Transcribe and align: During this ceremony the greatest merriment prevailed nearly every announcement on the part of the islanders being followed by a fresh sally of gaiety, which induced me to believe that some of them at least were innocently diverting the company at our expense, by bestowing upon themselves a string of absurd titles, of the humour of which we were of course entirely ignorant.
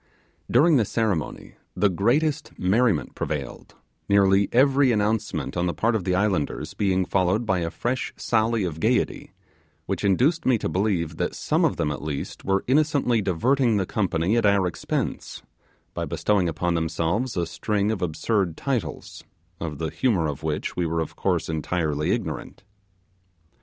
During 0.49 0.77
this 0.77 0.89
ceremony 0.89 1.57
the 1.75 1.87
greatest 1.87 2.57
merriment 2.57 3.13
prevailed 3.13 3.75
nearly 4.09 4.49
every 4.51 4.91
announcement 4.91 5.55
on 5.55 5.67
the 5.67 5.75
part 5.75 5.93
of 5.95 6.05
the 6.05 6.15
islanders 6.15 6.73
being 6.73 7.05
followed 7.05 7.45
by 7.45 7.59
a 7.59 7.69
fresh 7.69 8.11
sally 8.17 8.63
of 8.63 8.79
gaiety, 8.79 9.31
which 9.85 10.03
induced 10.03 10.43
me 10.43 10.57
to 10.57 10.67
believe 10.67 11.17
that 11.17 11.35
some 11.35 11.63
of 11.63 11.75
them 11.77 11.91
at 11.91 12.01
least 12.01 12.43
were 12.43 12.63
innocently 12.65 13.21
diverting 13.21 13.77
the 13.77 13.85
company 13.85 14.35
at 14.37 14.45
our 14.47 14.65
expense, 14.65 15.43
by 15.93 16.05
bestowing 16.05 16.49
upon 16.49 16.73
themselves 16.73 17.37
a 17.37 17.45
string 17.45 17.91
of 17.91 18.01
absurd 18.01 18.57
titles, 18.57 19.23
of 19.59 19.77
the 19.77 19.91
humour 19.91 20.25
of 20.27 20.41
which 20.41 20.75
we 20.75 20.87
were 20.87 20.99
of 20.99 21.15
course 21.15 21.47
entirely 21.47 22.09
ignorant. 22.11 22.63